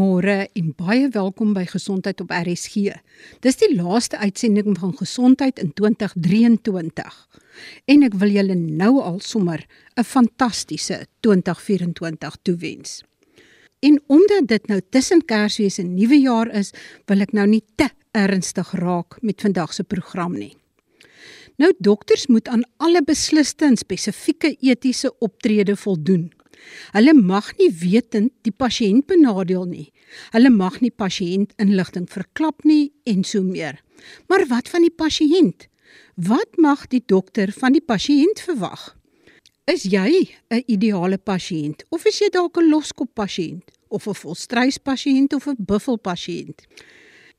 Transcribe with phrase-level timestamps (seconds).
[0.00, 2.94] Goeiemôre en baie welkom by Gesondheid op RSG.
[3.44, 7.18] Dis die laaste uitsending van Gesondheid in 2023.
[7.84, 9.60] En ek wil julle nou al sommer
[10.00, 13.02] 'n fantastiese 2024 toewens.
[13.80, 16.72] En omdat dit nou tussen Kersfees en Nuwejaar is,
[17.04, 20.56] wil ek nou nie te ernstig raak met vandag se program nie.
[21.58, 26.39] Nou dokters moet aan alle besliste en spesifieke etiese optrede voldoen
[26.92, 29.92] Hulle mag nie wetend die pasiënt benadeel nie.
[30.34, 33.80] Hulle mag nie pasiënt inligting verklap nie en so meer.
[34.28, 35.68] Maar wat van die pasiënt?
[36.16, 38.96] Wat mag die dokter van die pasiënt verwag?
[39.64, 44.78] Is jy 'n ideale pasiënt of is jy dalk 'n loskop pasiënt of 'n volstrys
[44.78, 46.66] pasiënt of 'n buffel pasiënt?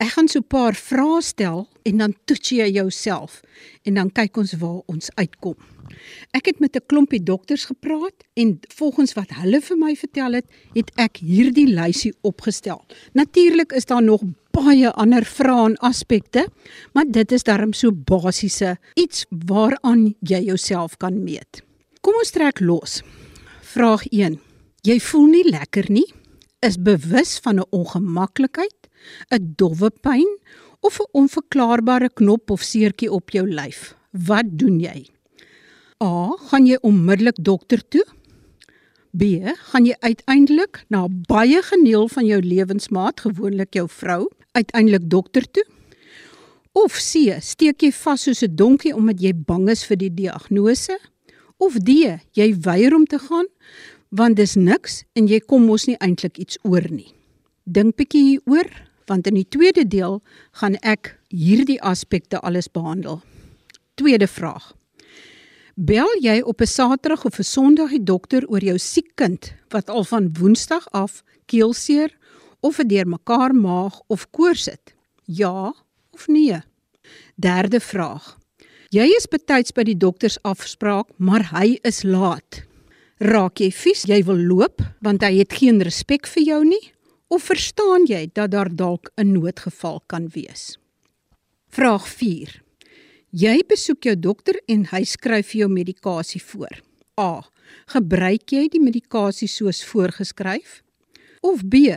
[0.02, 3.42] Ek gaan so 'n paar vrae stel en dan toets jy jouself
[3.86, 5.56] en dan kyk ons waar ons uitkom.
[6.34, 10.46] Ek het met 'n klompie dokters gepraat en volgens wat hulle vir my vertel het,
[10.74, 12.82] het ek hierdie lysie opgestel.
[13.14, 16.48] Natuurlik is daar nog baie ander vrae en aspekte,
[16.94, 21.62] maar dit is darm so basiese iets waaraan jy jouself kan meet.
[22.02, 23.04] Kom ons trek los.
[23.62, 24.40] Vraag 1.
[24.82, 26.14] Jy voel nie lekker nie?
[26.60, 28.81] Is bewus van 'n ongemaklikheid,
[29.32, 30.30] 'n dowwe pyn
[30.82, 33.96] of 'n onverklaarbare knop of seertjie op jou lyf?
[34.12, 35.08] Wat doen jy?
[36.04, 38.06] A, gaan jy onmiddellik dokter toe?
[39.12, 39.24] B,
[39.72, 45.66] gaan jy uiteindelik na baie geneel van jou lewensmaat, gewoonlik jou vrou, uiteindelik dokter toe?
[46.72, 51.00] Of C, steek jy vas soos 'n donkie omdat jy bang is vir die diagnose?
[51.58, 53.46] Of D, jy weier om te gaan
[54.12, 57.14] want dis niks en jy kom mos nie eintlik iets oor nie.
[57.64, 58.68] Dink bietjie hieroor
[59.06, 60.22] want in die tweede deel
[60.52, 63.22] gaan ek hierdie aspekte alles behandel.
[63.96, 64.74] Tweede vraag.
[65.76, 69.90] Bel jy op 'n Saterdag of 'n Sondag die dokter oor jou siek kind wat
[69.90, 72.18] al van Woensdag af keelseer
[72.60, 74.94] of 'n deurmekaar maag of koors het?
[75.26, 75.74] Ja
[76.12, 76.62] of nee?
[77.36, 78.38] Derde vraag.
[78.90, 82.64] Jy is betyds by die dokters afspraak, maar hy is laat.
[83.18, 86.92] Raak jy vies, jy wil loop want hy het geen respek vir jou nie
[87.32, 90.78] of verstaan jy dat daar dalk 'n noodgeval kan wees?
[91.70, 92.08] Vraag
[93.32, 96.82] Jy besoek jou dokter en hy skryf vir jou medikasie voor.
[97.20, 97.48] A.
[97.88, 100.82] Gebruik jy die medikasie soos voorgeskryf?
[101.42, 101.96] Of B.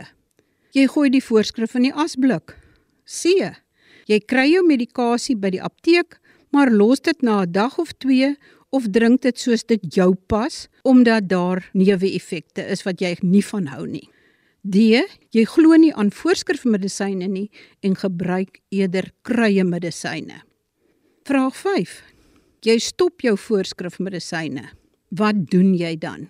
[0.71, 2.55] Jy gooi die voorskrif in die asblik.
[3.03, 3.51] C.
[4.07, 6.21] Jy kry jou medikasie by die apteek,
[6.51, 8.37] maar los dit na 'n dag of 2
[8.69, 13.67] of drink dit soos dit jou pas omdat daar neeweffekte is wat jy nie van
[13.67, 14.09] hou nie.
[14.65, 15.03] D.
[15.29, 17.51] Jy glo nie aan voorskrifmedisyne nie
[17.85, 20.41] en gebruik eerder kruie medisyne.
[21.29, 21.93] Vraag 5.
[22.65, 24.71] Jy stop jou voorskrifmedisyne.
[25.13, 26.29] Wat doen jy dan?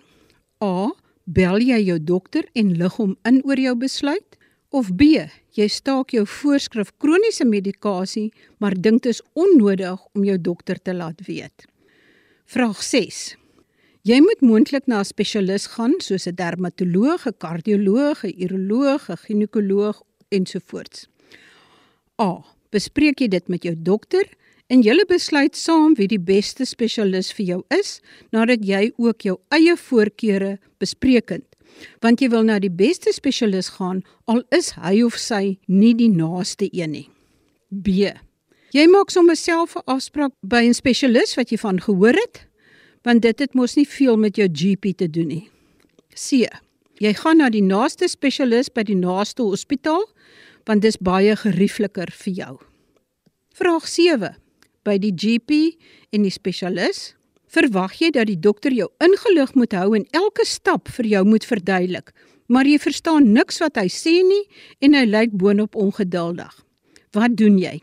[0.60, 0.92] A.
[1.24, 4.36] Bel jy jou dokter en lig hom in oor jou besluit?
[4.68, 5.24] Of B.
[5.56, 8.28] Jy staak jou voorskrif kroniese medikasie,
[8.60, 11.64] maar dink dit is onnodig om jou dokter te laat weet.
[12.44, 13.36] Vraag 6.
[14.06, 19.16] Jy moet moontlik na 'n spesialis gaan soos 'n dermatoloog, 'n kardioloog, 'n uroloog, 'n
[19.16, 21.08] ginekoloog ensovoorts.
[22.20, 22.44] A.
[22.70, 24.26] Bespreek jy dit met jou dokter?
[24.66, 28.00] en julle besluit saam wie die beste spesialis vir jou is
[28.34, 31.44] nadat jy ook jou eie voorkeure bespreek het.
[32.00, 36.10] Want jy wil na die beste spesialis gaan al is hy of sy nie die
[36.10, 37.08] naaste een nie.
[37.70, 38.10] B.
[38.74, 42.46] Jy maak sommer self 'n afspraak by 'n spesialis wat jy van gehoor het,
[43.06, 45.44] want dit het mos nie veel met jou GP te doen nie.
[46.10, 46.48] C.
[46.98, 50.02] Jy gaan na die naaste spesialis by die naaste hospitaal
[50.66, 52.54] want dis baie geriefliker vir jou.
[53.54, 53.86] Vraag
[54.86, 55.76] by die GP
[56.14, 57.14] en die spesialis?
[57.46, 61.46] Verwag jy dat die dokter jou ingelig moet hou en elke stap vir jou moet
[61.46, 62.10] verduidelik,
[62.50, 64.42] maar jy verstaan niks wat hy sê nie
[64.82, 66.52] en hy lyk boonop ongeduldig.
[67.14, 67.78] Wat doen jy?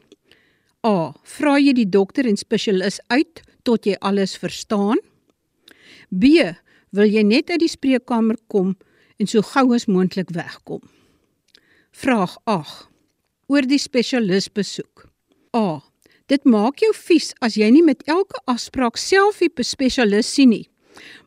[0.83, 1.13] A.
[1.23, 4.99] Vra jy die dokter en spesialis uit tot jy alles verstaan?
[6.19, 6.53] B.
[6.93, 8.75] Wil jy net uit die spreekkamer kom
[9.17, 10.81] en so gou as moontlik wegkom?
[11.93, 12.87] Vraag 8.
[13.49, 15.07] Oor die spesialis besoek.
[15.57, 15.81] A.
[16.29, 20.67] Dit maak jou vies as jy nie met elke afspraak self die spesialis sien nie.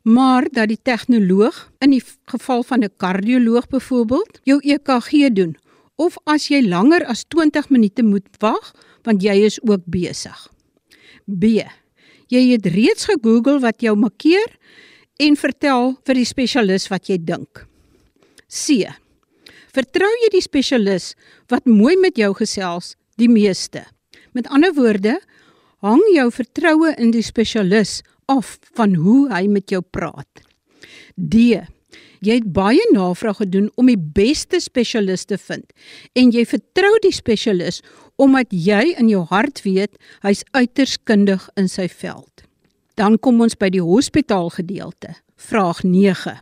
[0.07, 5.57] Maar dat die tegnoloog in die geval van 'n kardioloog byvoorbeeld jou EKG doen
[5.97, 8.73] of as jy langer as 20 minute moet wag
[9.03, 10.49] want jy is ook besig.
[11.27, 11.67] B.
[12.33, 14.57] Jy het reeds gegoogel wat jou makkeer
[15.23, 17.65] en vertel vir die spesialis wat jy dink.
[18.47, 18.87] C.
[19.77, 21.13] Vertrou jy die spesialis
[21.53, 23.85] wat mooi met jou gesels die meeste?
[24.37, 25.19] Met ander woorde,
[25.85, 28.01] hang jou vertroue in die spesialis
[28.33, 30.43] af van hoe hy met jou praat.
[31.17, 31.63] D.
[32.25, 35.73] Jy het baie navraag gedoen om die beste spesialist te vind
[36.17, 37.83] en jy vertrou die spesialis
[38.17, 42.47] omdat jy in jou hart weet hy's uiters kundig in sy veld.
[42.97, 45.13] Dan kom ons by die hospitaal gedeelte.
[45.37, 46.39] Vraag 9.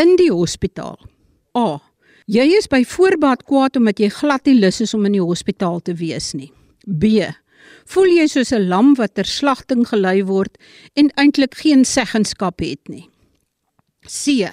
[0.00, 0.96] In die hospitaal.
[1.58, 1.78] A.
[2.24, 5.82] Jy is by voorbaat kwaad omdat jy glad nie lus is om in die hospitaal
[5.84, 6.48] te wees nie.
[6.88, 7.28] B.
[7.92, 10.56] Voel jy soos 'n lam wat ter slagting gelei word
[10.96, 13.08] en eintlik geen seggenskap het nie.
[14.08, 14.48] C.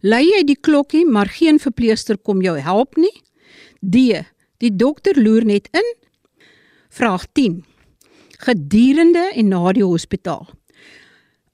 [0.00, 3.22] Lei jy die klokkie, maar geen verpleegster kom jou help nie?
[3.80, 4.22] D.
[4.60, 5.86] Die dokter loer net in.
[6.90, 7.62] Vraag 10.
[8.40, 10.48] Gedurende en na die hospitaal.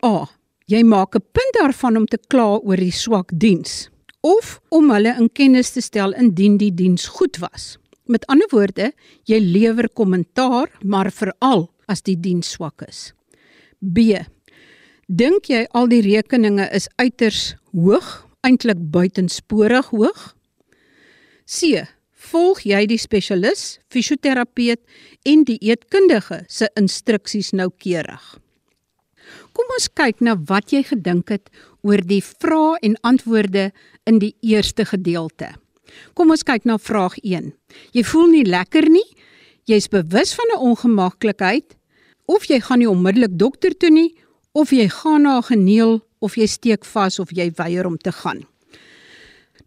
[0.05, 0.27] A.
[0.67, 3.89] Jy maak 'n punt daarvan om te kla oor die swak diens
[4.27, 7.77] of om hulle in kennis te stel indien die diens goed was.
[8.07, 8.93] Met ander woorde,
[9.27, 13.13] jy lewer kommentaar, maar veral as die diens swak is.
[13.81, 13.99] B.
[15.07, 18.09] Dink jy al die rekeninge is uiters hoog,
[18.41, 20.33] eintlik buitensporig hoog?
[21.45, 21.85] C.
[22.27, 24.81] Volg jy die spesialis, fisioterapeut
[25.29, 28.25] en die eetkundige se instruksies noukeurig?
[29.53, 31.53] Kom ons kyk na wat jy gedink het
[31.87, 33.71] oor die vrae en antwoorde
[34.09, 35.53] in die eerste gedeelte.
[36.17, 37.53] Kom ons kyk na vraag 1.
[37.93, 39.07] Jy voel nie lekker nie.
[39.69, 41.77] Jy's bewus van 'n ongemaklikheid
[42.27, 44.15] of jy gaan nie onmiddellik dokter toe nie
[44.53, 48.13] of jy gaan na 'n geneel of jy steek vas of jy weier om te
[48.13, 48.43] gaan.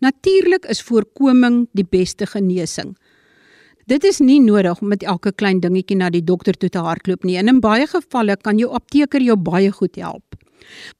[0.04, 2.96] Natuurlik is voorkoming die beste genesing.
[3.90, 7.26] Dit is nie nodig om met elke klein dingetjie na die dokter toe te hardloop
[7.26, 7.40] nie.
[7.42, 10.38] En in baie gevalle kan jou apteker jou baie goed help.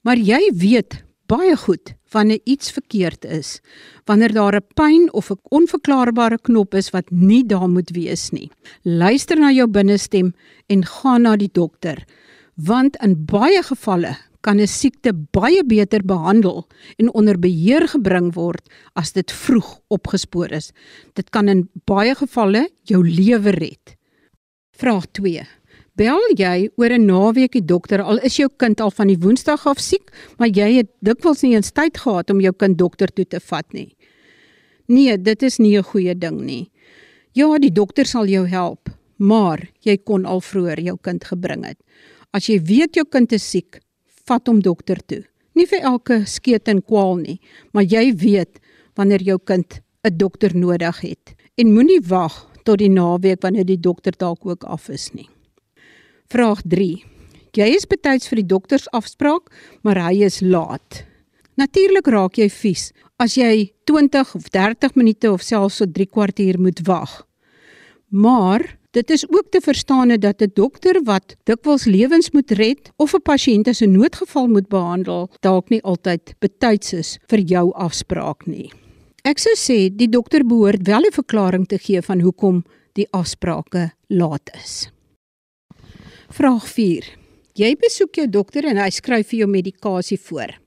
[0.02, 0.98] Maar jy weet
[1.30, 3.60] baie goed wanneer iets verkeerd is.
[4.10, 8.50] Wanneer daar 'n pyn of 'n onverklaarbare knop is wat nie daar moet wees nie.
[8.82, 10.34] Luister na jou binnestem
[10.66, 12.04] en gaan na die dokter.
[12.56, 16.66] Want in baie gevalle kan 'n siekte baie beter behandel
[16.98, 20.72] en onder beheer gebring word as dit vroeg opgespoor is.
[21.14, 23.96] Dit kan in baie gevalle jou lewe red.
[24.72, 25.46] Vraag 2.
[25.94, 29.66] Bel jy oor 'n naweek die dokter al is jou kind al van die Woensdag
[29.66, 33.24] af siek, maar jy het dikwels nie eens tyd gehad om jou kind dokter toe
[33.24, 33.96] te vat nie.
[34.88, 36.70] Nee, dit is nie 'n goeie ding nie.
[37.32, 38.88] Ja, die dokter sal jou help,
[39.18, 41.78] maar jy kon al vroeër jou kind gebring het.
[42.32, 43.80] As jy weet jou kind is siek,
[44.30, 45.24] vat hom dokter toe.
[45.58, 47.38] Nie vir elke skeet en kwaal nie,
[47.74, 48.60] maar jy weet
[48.96, 53.80] wanneer jou kind 'n dokter nodig het en moenie wag tot die naweek wanneer die
[53.80, 55.28] dokter dalk ook af is nie.
[56.28, 57.04] Vraag 3.
[57.52, 59.50] Jy is betyds vir die doktersafspraak,
[59.82, 61.04] maar hy is laat.
[61.56, 66.58] Natuurlik raak jy vies as jy 20 of 30 minute of selfs so 3 kwartier
[66.58, 67.26] moet wag.
[68.08, 73.14] Maar dit is ook te verstaan dat 'n dokter wat dikwels lewens moet red of
[73.14, 78.46] 'n pasiënt as 'n noodgeval moet behandel, dalk nie altyd betyds is vir jou afspraak
[78.46, 78.72] nie.
[79.22, 83.92] Ek sou sê die dokter behoort wel 'n verklaring te gee van hoekom die afsprake
[84.08, 84.90] laat is.
[86.28, 87.04] Vraag 4.
[87.54, 90.58] Jy besoek jou dokter en hy skryf vir jou medikasie voor.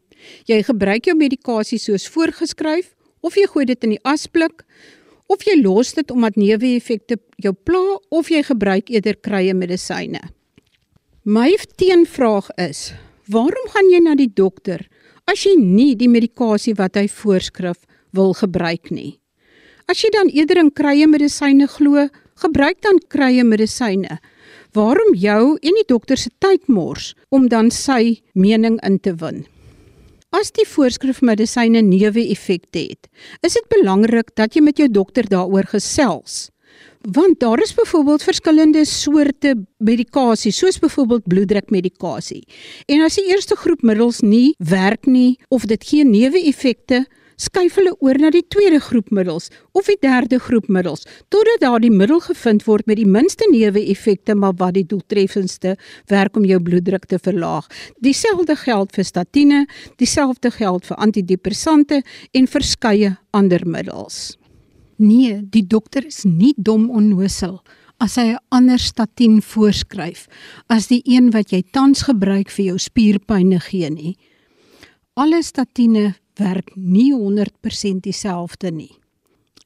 [0.46, 4.64] Jy gebruik jou medikasie soos voorgeskryf of jy gooi dit in die asblik
[5.34, 10.22] of jy los dit omdat neeweffekte jou pla of jy gebruik eerder krye medisyne.
[11.26, 11.50] My
[11.80, 12.92] teenvraag is:
[13.32, 14.86] Waarom gaan jy na die dokter
[15.26, 17.80] as jy nie die medikasie wat hy voorskrif
[18.12, 19.18] wil gebruik nie?
[19.88, 22.10] As jy dan eerder in krye medisyne glo,
[22.44, 24.20] gebruik dan krye medisyne
[24.74, 29.44] waarom jou en die dokter se tyd mors om dan sy mening in te win?
[30.34, 33.06] As die voorskrif medisyne neeweffekte het,
[33.46, 36.48] is dit belangrik dat jy met jou dokter daaroor gesels.
[37.14, 42.42] Want daar is byvoorbeeld verskillende soorte medikasie, soos byvoorbeeld bloeddrukmedikasie.
[42.90, 47.04] En as die eerste groep middels nie werk nie of dit geen neeweffekte
[47.36, 51.80] skuif hulle oor na die tweede groep middels of die derde groep middels totdat daar
[51.84, 55.76] die middel gevind word met die minste neeweffekte maar wat die doeltreffendste
[56.12, 57.68] werk om jou bloeddruk te verlaag.
[58.04, 59.66] Dieselfde geld vir statiene,
[59.98, 62.02] dieselfde geld vir antidepressante
[62.34, 64.38] en verskeie ander middels.
[64.98, 67.62] Nee, die dokter is nie dom onnosel
[68.04, 70.28] as hy 'n ander statien voorskryf
[70.68, 74.18] as die een wat jy tans gebruik vir jou spierpynne gee nie.
[75.16, 78.92] Alle statiene werk nie 100% dieselfde nie.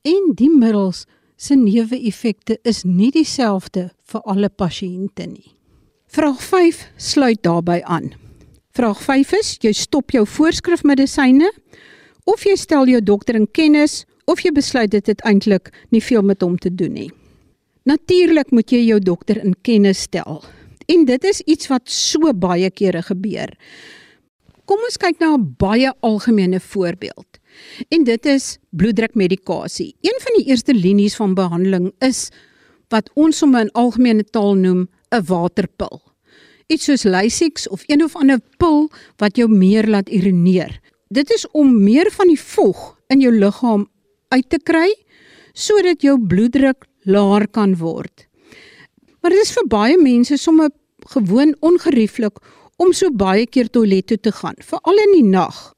[0.02, 1.06] En die middels
[1.36, 5.54] se neeweffekte is nie dieselfde vir alle pasiënte nie.
[6.08, 8.14] Vraag 5 sluit daarbey aan.
[8.72, 11.52] Vraag 5 is: jy stop jou voorskrifmedisyne
[12.26, 16.22] of jy stel jou dokter in kennis of jy besluit dit het eintlik nie veel
[16.22, 17.12] met hom te doen nie.
[17.88, 20.42] Natuurlik moet jy jou dokter in kennis stel.
[20.88, 23.54] En dit is iets wat so baie kere gebeur.
[24.68, 27.40] Kom ons kyk na 'n baie algemene voorbeeld.
[27.90, 29.96] En dit is bloeddrukmedikasie.
[30.02, 32.30] Een van die eerste linies van behandeling is
[32.90, 36.02] wat ons sommer in algemene taal noem 'n waterpil.
[36.68, 40.80] Iets soos Lasix of een of ander pil wat jou meer laat urineer.
[41.08, 43.88] Dit is om meer van die vog in jou liggaam
[44.28, 44.96] uit te kry
[45.54, 48.28] sodat jou bloeddruk laer kan word.
[49.22, 50.70] Maar dit is vir baie mense sommer
[51.08, 52.38] gewoon ongerieflik
[52.78, 55.74] om so baie keer toilet toe te gaan, veral in die nag.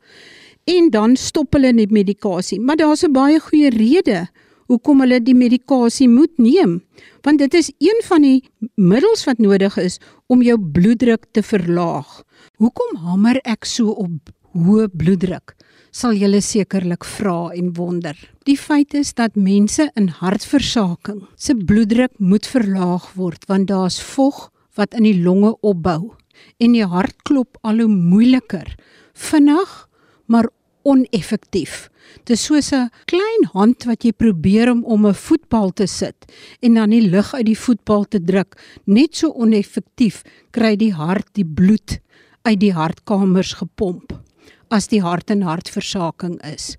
[0.69, 4.27] En dan stop hulle net medikasie, maar daar's 'n baie goeie rede
[4.67, 6.83] hoekom hulle die medikasie moet neem,
[7.21, 8.43] want dit is een van die
[8.75, 12.23] middels wat nodig is om jou bloeddruk te verlaag.
[12.57, 15.55] Hoekom hamer ek so op hoë bloeddruk?
[15.91, 18.17] sal julle sekerlik vra en wonder.
[18.45, 24.49] Die feit is dat mense in hartversaking se bloeddruk moet verlaag word want daar's vog
[24.77, 26.13] wat in die longe opbou
[26.57, 28.75] en die hart klop al hoe moeiliker,
[29.13, 29.89] vinnig,
[30.25, 30.49] maar
[30.87, 31.89] oneffektief.
[32.23, 36.25] Dit is soos 'n klein hand wat jy probeer om om 'n voetbal te sit
[36.61, 38.55] en dan die lug uit die voetbal te druk.
[38.85, 41.99] Net so oneffektief kry die hart die bloed
[42.41, 44.13] uit die hartkamers gepomp
[44.69, 46.77] as die hart en hartversaking is.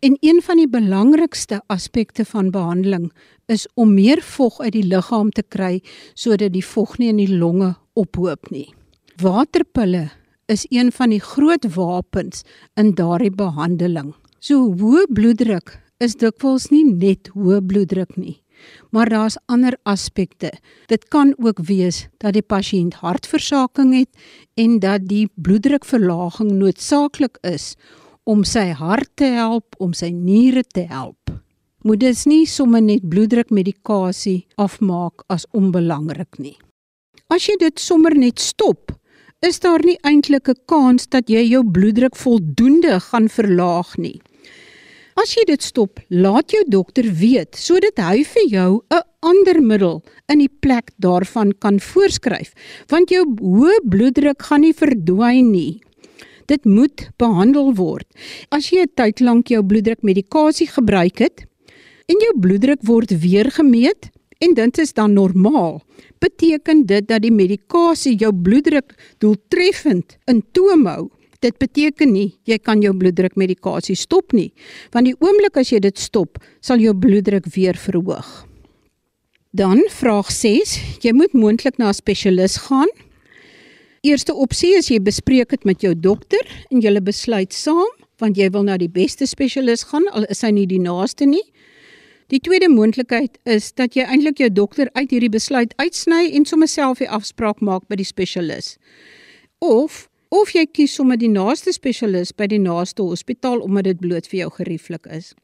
[0.00, 3.12] En een van die belangrikste aspekte van behandeling
[3.46, 5.80] is om meer vog uit die liggaam te kry
[6.14, 8.74] sodat die vog nie in die longe ophoop nie.
[9.22, 10.10] Waterpille
[10.46, 12.42] is een van die groot wapens
[12.74, 14.10] in daardie behandeling.
[14.42, 18.40] So hoë bloeddruk is dikwels nie net hoë bloeddruk nie,
[18.90, 20.50] maar daar's ander aspekte.
[20.90, 24.10] Dit kan ook wees dat die pasiënt hartversaking het
[24.58, 27.76] en dat die bloeddrukverlaging noodsaaklik is
[28.26, 31.30] om sy hart te help, om sy niere te help.
[31.86, 36.58] Moet dit nie sommer net bloeddrukmedikasie afmaak as onbelangrik nie.
[37.30, 38.90] As jy dit sommer net stop,
[39.44, 44.20] is daar nie eintlik 'n kans dat jy jou bloeddruk voldoende gaan verlaag nie.
[45.14, 50.02] As jy dit stop, laat jou dokter weet sodat hy vir jou 'n ander middel
[50.28, 52.52] in die plek daarvan kan voorskryf,
[52.88, 55.80] want jou hoë bloeddruk gaan nie verdwyn nie.
[56.46, 58.06] Dit moet behandel word.
[58.50, 61.44] As jy 'n tyd lank jou bloeddrukmedikasie gebruik het
[62.08, 64.10] en jou bloeddruk word weer gemeet
[64.40, 65.82] en dit is dan normaal,
[66.24, 71.10] beteken dit dat die medikasie jou bloeddruk doeltreffend in toom hou
[71.44, 74.50] dit beteken nie jy kan jou bloeddrukmedikasie stop nie,
[74.94, 78.44] want die oomblik as jy dit stop, sal jou bloeddruk weer verhoog.
[79.54, 82.90] Dan vraag 6, jy moet moontlik na 'n spesialis gaan.
[84.02, 88.48] Eerste opsie is jy bespreek dit met jou dokter en julle besluit saam want jy
[88.50, 91.42] wil na die beste spesialis gaan al is hy nie die naaste nie.
[92.32, 96.68] Die tweede moontlikheid is dat jy eintlik jou dokter uit hierdie besluit uitsny en sommer
[96.68, 98.78] self 'n afspraak maak by die spesialis.
[99.60, 104.26] Of of jy kies sommer die naaste spesialis by die naaste hospitaal omdat dit bloot
[104.26, 105.34] vir jou gerieflik is.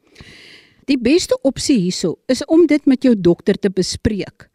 [0.87, 4.49] Die beste opsie hierso is om dit met jou dokter te bespreek.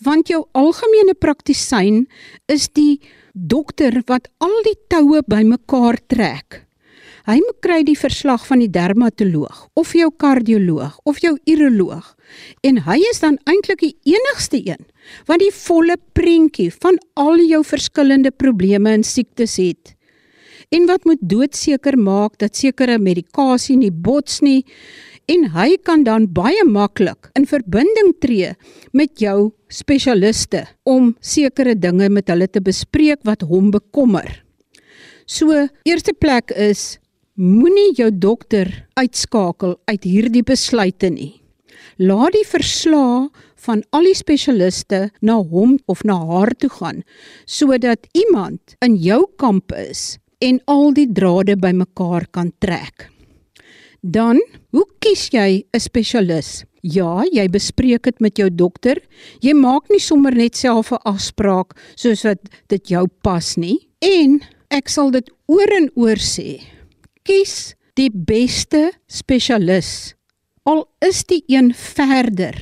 [0.00, 2.06] Want jou algemene praktisyn
[2.46, 3.00] is die
[3.34, 6.71] dokter wat al die toue bymekaar trek.
[7.22, 12.08] Hy moet kry die verslag van die dermatoloog of jou kardioloog of jou uroloog
[12.66, 14.82] en hy is dan eintlik die enigste een
[15.28, 19.94] wat die volle prentjie van al jou verskillende probleme en siektes het.
[20.74, 24.64] En wat moet doodseker maak dat sekere medikasie nie bots nie
[25.30, 28.50] en hy kan dan baie maklik in verbinding tree
[28.90, 34.42] met jou spesialiste om sekere dinge met hulle te bespreek wat hom bekommer.
[35.26, 36.98] So, eerste plek is
[37.32, 41.40] Moenie jou dokter uitskakel uit hierdie besluite nie.
[41.96, 43.30] Laat die verslae
[43.64, 46.98] van al die spesialiste na hom of na haar toe gaan
[47.48, 53.08] sodat iemand in jou kamp is en al die drade bymekaar kan trek.
[54.04, 54.36] Dan,
[54.76, 56.66] hoe kies jy 'n spesialis?
[56.82, 59.00] Ja, jy bespreek dit met jou dokter.
[59.40, 63.88] Jy maak nie sommer net self 'n afspraak soos wat dit jou pas nie.
[64.02, 66.60] En ek sal dit oor en oor sê
[67.26, 70.14] kies die beste spesialis.
[70.64, 72.56] Al is die een verder.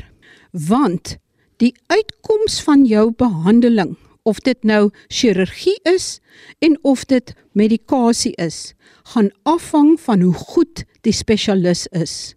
[0.53, 1.17] Want
[1.61, 6.19] die uitkoms van jou behandeling of dit nou chirurgie is
[6.65, 8.75] en of dit medikasie is
[9.13, 12.35] gaan afhang van hoe goed die spesialis is.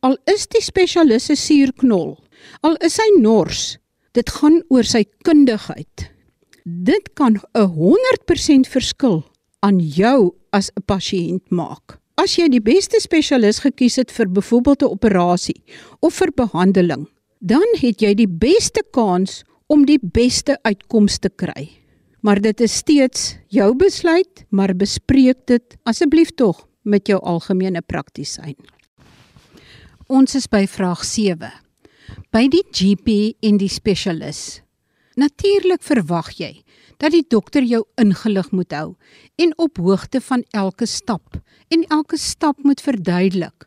[0.00, 2.18] Al is die spesialis 'n suurknol
[2.60, 3.76] al is hy nors
[4.14, 6.10] dit gaan oor sy kundigheid.
[6.64, 9.24] Dit kan 'n 100% verskil
[9.64, 11.98] aan jou as 'n pasiënt maak.
[12.16, 15.62] As jy die beste spesialis gekies het vir byvoorbeeld 'n operasie
[16.00, 17.08] of vir behandeling,
[17.40, 21.84] dan het jy die beste kans om die beste uitkomste te kry.
[22.24, 28.56] maar dit is steeds jou besluit, maar bespreek dit asseblief tog met jou algemene praktisyn.
[30.08, 31.52] Ons is by vraag 7.
[32.32, 34.62] By die GP en die spesialis.
[35.20, 36.63] Natuurlik verwag jy
[36.98, 38.94] dat die dokter jou ingelig moet hou
[39.40, 43.66] en op hoogte van elke stap en elke stap moet verduidelik.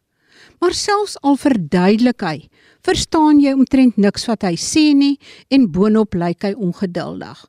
[0.59, 2.47] Maar selfs al verduidelik hy,
[2.85, 5.17] verstaan jy omtrent niks wat hy sê nie
[5.53, 7.43] en boonop lyk hy ongeduldig.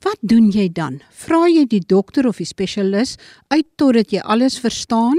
[0.00, 1.00] Wat doen jy dan?
[1.12, 3.18] Vra jy die dokter of die spesialis
[3.52, 5.18] uit totdat jy alles verstaan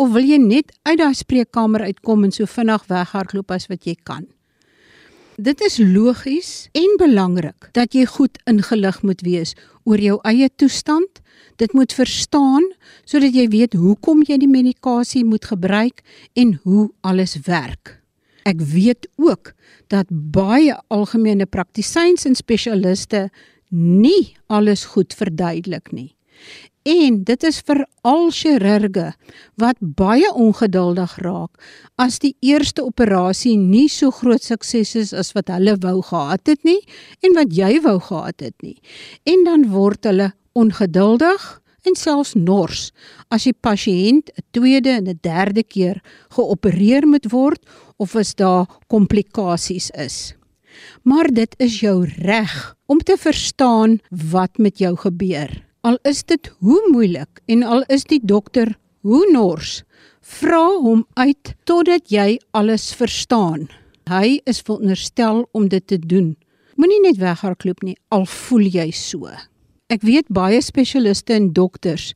[0.00, 3.96] of wil jy net uit daai spreekkamer uitkom en so vinnig weghardloop as wat jy
[4.08, 4.24] kan?
[5.42, 9.56] Dit is logies en belangrik dat jy goed ingelig moet wees
[9.88, 11.18] oor jou eie toestand.
[11.58, 12.68] Dit moet verstaan
[13.08, 16.04] sodat jy weet hoekom jy die medikasie moet gebruik
[16.38, 17.96] en hoe alles werk.
[18.46, 19.50] Ek weet ook
[19.90, 23.24] dat baie algemene praktisyns en spesialiste
[23.74, 26.12] nie alles goed verduidelik nie.
[26.82, 29.12] En dit is vir al chirurge
[29.62, 31.62] wat baie ongeduldig raak
[32.02, 36.64] as die eerste operasie nie so groot sukses is as wat hulle wou gehad het
[36.66, 36.80] nie
[37.22, 38.78] en wat jy wou gehad het nie.
[39.22, 42.90] En dan word hulle ongeduldig en selfs nors
[43.30, 46.02] as die pasiënt 'n tweede en 'n derde keer
[46.34, 47.62] geopereer moet word
[47.96, 50.34] of as daar komplikasies is.
[51.02, 55.71] Maar dit is jou reg om te verstaan wat met jou gebeur.
[55.82, 58.68] Al is dit hoe moeilik en al is die dokter
[59.02, 59.80] hoe nors,
[60.22, 63.64] vra hom uit totdat jy alles verstaan.
[64.06, 66.36] Hy is veronderstel om dit te doen.
[66.78, 69.26] Moenie net weghardloop nie al voel jy so.
[69.90, 72.12] Ek weet baie spesialiste en dokters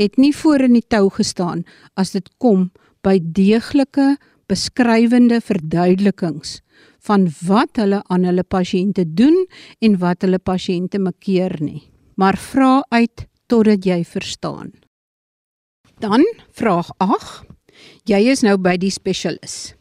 [0.00, 1.66] het nie voor in die tou gestaan
[2.00, 2.70] as dit kom
[3.04, 4.14] by deeglike
[4.48, 6.62] beskrywende verduidelikings
[7.04, 9.36] van wat hulle aan hulle pasiënte doen
[9.84, 14.72] en wat hulle pasiënte makkeer nie maar vra uit totdat jy verstaan.
[16.00, 17.44] Dan vraag 8.
[18.08, 19.74] Jy is nou by die spesialis.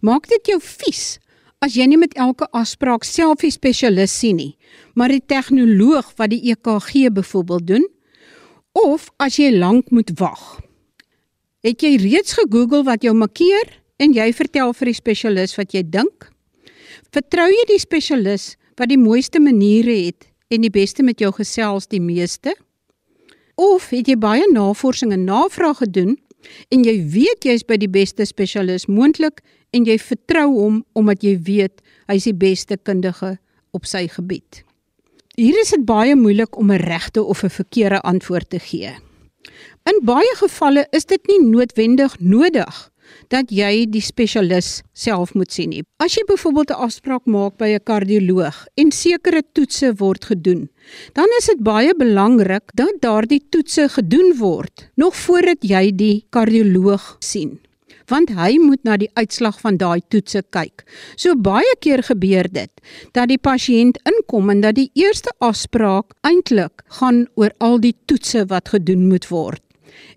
[0.00, 1.16] Maak dit jou vies
[1.64, 4.52] as jy nie met elke afspraak self die spesialis sien nie,
[4.94, 7.86] maar die tegnoloog wat die EKG byvoorbeeld doen
[8.76, 10.60] of as jy lank moet wag.
[11.64, 15.82] Het jy reeds gegoogel wat jou makkeer en jy vertel vir die spesialis wat jy
[15.82, 16.28] dink?
[17.10, 21.88] Vertrou jy die spesialis wat die mooiste maniere het en die beste met jou gesels
[21.90, 22.54] die meeste?
[23.56, 26.16] Of het jy baie navorsing en navraag gedoen
[26.68, 29.42] en jy weet jy's by die beste spesialis moontlik
[29.74, 33.36] en jy vertrou hom omdat jy weet hy's die beste kundige
[33.72, 34.62] op sy gebied?
[35.36, 38.92] Hier is dit baie moeilik om 'n regte of 'n verkeerde antwoord te gee.
[39.84, 42.90] In baie gevalle is dit nie noodwendig nodig
[43.28, 45.82] dat jy die spesialis self moet sien nie.
[45.98, 50.68] As jy byvoorbeeld 'n afspraak maak by 'n kardioloog en sekere toetse word gedoen,
[51.14, 57.16] dan is dit baie belangrik dat daardie toetse gedoen word nog voordat jy die kardioloog
[57.20, 57.58] sien
[58.10, 60.84] want hy moet na die uitslag van daai toetse kyk.
[61.16, 62.70] So baie keer gebeur dit
[63.16, 68.46] dat die pasiënt inkom en dat die eerste afspraak eintlik gaan oor al die toetse
[68.52, 69.62] wat gedoen moet word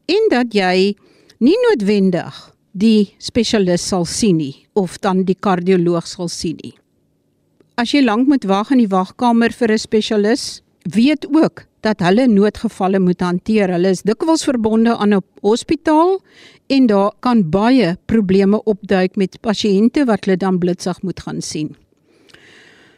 [0.10, 0.96] en dat jy
[1.40, 2.38] nie noodwendig
[2.72, 6.76] die spesialis sal sien nie of dan die kardioloog sal sien nie.
[7.80, 12.28] As jy lank moet wag in die wagkamer vir 'n spesialis, weet ook dat hulle
[12.28, 13.72] noodgevalle moet hanteer.
[13.72, 16.20] Hulle is dikwels verbonde aan 'n hospitaal
[16.68, 21.76] en daar kan baie probleme opduik met pasiënte wat hulle dan blitsig moet gaan sien.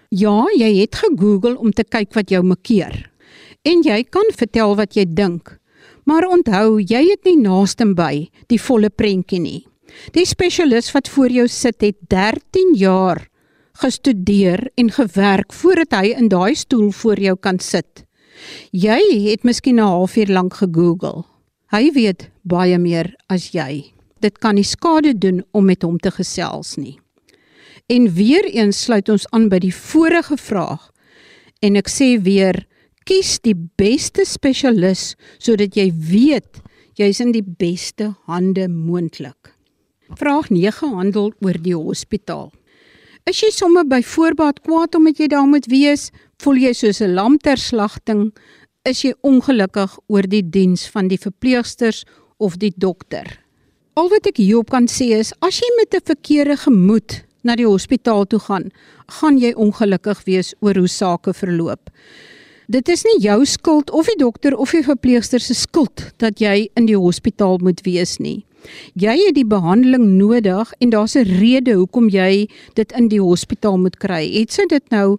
[0.09, 3.11] Ja, jy het gegoogel om te kyk wat jou makkeer.
[3.61, 5.60] En jy kan vertel wat jy dink.
[6.05, 9.59] Maar onthou, jy het nie naaste by die volle prentjie nie.
[10.15, 13.27] Die spesialis wat voor jou sit het 13 jaar
[13.81, 18.05] gestudeer en gewerk voordat hy in daai stoel voor jou kan sit.
[18.71, 21.25] Jy het miskien 'n halfuur lank gegoogel.
[21.71, 23.93] Hy weet baie meer as jy.
[24.19, 26.99] Dit kan nie skade doen om met hom te gesels nie.
[27.87, 30.91] En weer eens sluit ons aan by die vorige vraag.
[31.59, 32.67] En ek sê weer,
[33.05, 36.61] kies die beste spesialis sodat jy weet
[36.99, 39.53] jy's in die beste hande moontlik.
[40.19, 42.51] Vraag 9 handel oor die hospitaal.
[43.29, 46.09] Is jy sommer by voorbaat kwaad omdat jy daar moet wees?
[46.41, 48.31] Voel jy soos 'n lam ter slagting?
[48.83, 52.03] Is jy ongelukkig oor die diens van die verpleegsters
[52.39, 53.39] of die dokter?
[53.93, 57.67] Al wat ek hierop kan sê is as jy met 'n verkeerde gemoed na die
[57.67, 58.71] hospitaal toe gaan,
[59.07, 61.89] gaan jy ongelukkig wees oor hoe sake verloop.
[62.67, 66.69] Dit is nie jou skuld of die dokter of die verpleegster se skuld dat jy
[66.77, 68.45] in die hospitaal moet wees nie.
[68.93, 73.77] Jy het die behandeling nodig en daar's 'n rede hoekom jy dit in die hospitaal
[73.77, 74.29] moet kry.
[74.39, 75.17] Het sy dit nou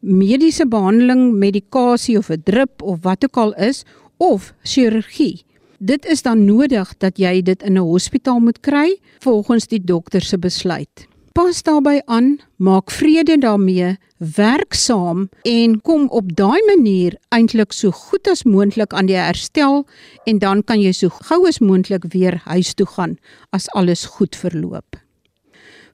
[0.00, 3.84] mediese behandeling, medikasie of 'n drip of wat ook al is
[4.18, 5.44] of chirurgie.
[5.78, 10.20] Dit is dan nodig dat jy dit in 'n hospitaal moet kry volgens die dokter
[10.20, 11.11] se besluit.
[11.32, 13.94] Pas daarbey aan, maak vrede daarmee,
[14.36, 19.86] werk saam en kom op daai manier eintlik so goed as moontlik aan die herstel
[20.28, 23.14] en dan kan jy so gou as moontlik weer huis toe gaan
[23.56, 24.98] as alles goed verloop.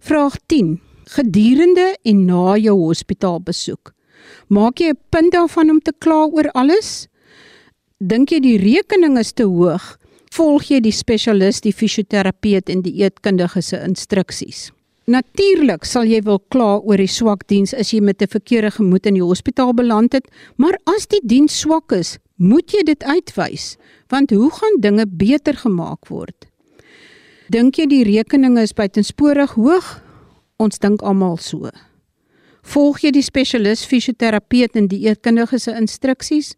[0.03, 0.81] Vraag 10.
[1.14, 3.92] Gedurende en na jou hospitaalbesoek.
[4.48, 7.07] Maak jy 'n punt daarvan om te kla oor alles?
[8.01, 9.98] Dink jy die rekening is te hoog?
[10.33, 14.72] Volg jy die spesialis, die fisioterapeut en die eetkundige se instruksies?
[15.09, 19.07] Natuurlik sal jy wil kla oor die swak diens as jy met 'n verkeerde gemoed
[19.07, 23.79] in die hospitaal beland het, maar as die diens swak is, moet jy dit uitwys,
[24.11, 26.47] want hoe gaan dinge beter gemaak word?
[27.49, 30.03] Dink jy die rekening is buitensporig hoog?
[30.59, 31.71] Ons dink almal so.
[32.62, 36.57] Volg jy die spesialis fisioterapeut en die eetkundige se instruksies?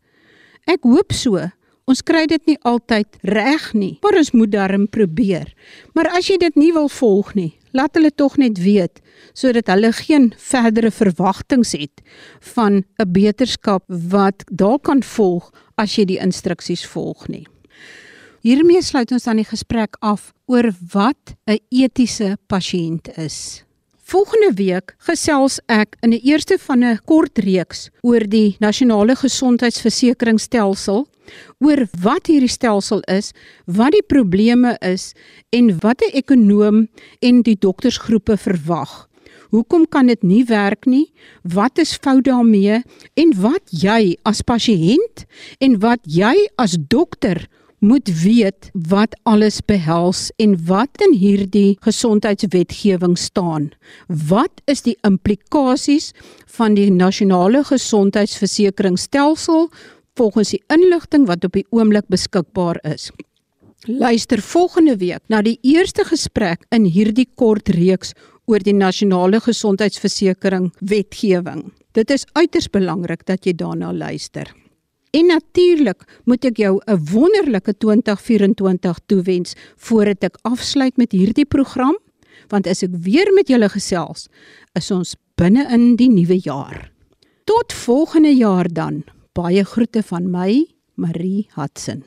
[0.67, 1.51] Ek hoop so.
[1.85, 5.55] Ons kry dit nie altyd reg nie, maar ons moet darm probeer.
[5.95, 9.01] Maar as jy dit nie wil volg nie, laat hulle tog net weet
[9.37, 12.03] sodat hulle geen verdere verwagtinge het
[12.55, 17.47] van 'n beterskap wat dalk kan volg as jy die instruksies volg nie.
[18.41, 23.65] Hiermee sluit ons dan die gesprek af oor wat 'n etiese pasiënt is.
[24.03, 31.07] Volgende week gesels ek in 'n eerste van 'n kort reeks oor die nasionale gesondheidsversekeringsstelsel
[31.59, 33.33] oor wat hierdie stelsel is,
[33.67, 35.15] wat die probleme is
[35.51, 36.89] en wat 'n ekonom
[37.21, 39.11] en die doktersgroepe verwag.
[39.51, 41.11] Hoekom kan dit nie werk nie?
[41.43, 42.83] Wat is fout daarmee?
[43.15, 45.27] En wat jy as pasiënt
[45.59, 47.49] en wat jy as dokter
[47.81, 53.71] moet weet wat alles behels en wat in hierdie gesondheidswetgewing staan.
[54.07, 56.13] Wat is die implikasies
[56.47, 59.71] van die nasionale gesondheidsversekeringsstelsel
[60.21, 63.09] volgens die inligting wat op die oomblik beskikbaar is.
[63.89, 68.13] Luister volgende week na die eerste gesprek in hierdie kort reeks
[68.51, 71.71] oor die nasionale gesondheidsversekering wetgewing.
[71.97, 74.51] Dit is uiters belangrik dat jy daarna luister.
[75.17, 81.97] En natuurlik moet ek jou 'n wonderlike 2024 toewens voordat ek afsluit met hierdie program,
[82.49, 84.29] want as ek weer met julle gesels,
[84.75, 86.93] is ons binne in die nuwe jaar.
[87.45, 89.05] Tot volgende jaar dan.
[89.39, 90.65] Baie groete van my,
[90.99, 92.03] Marie Hudson.